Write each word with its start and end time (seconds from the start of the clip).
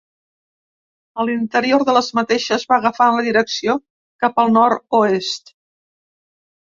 A 1.21 1.25
l'interior 1.29 1.85
de 1.89 1.93
les 1.97 2.09
mateixes 2.19 2.65
va 2.73 2.79
agafant 2.81 3.17
la 3.17 3.27
direcció 3.29 3.77
cap 4.25 4.43
al 4.45 4.51
nord-oest. 4.59 5.55